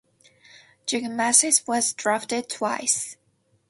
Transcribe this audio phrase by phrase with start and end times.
[0.87, 3.17] Zigomanis was drafted twice.